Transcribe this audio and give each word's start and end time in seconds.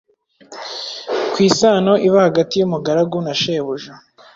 ku 1.31 1.37
isano 1.47 1.93
iba 2.07 2.19
hagati 2.27 2.53
y’umugaragu 2.57 3.17
na 3.25 3.33
shebuja. 3.41 3.93